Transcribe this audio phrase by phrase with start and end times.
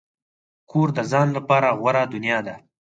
[0.71, 2.55] کور د ځان لپاره غوره دنیا ده.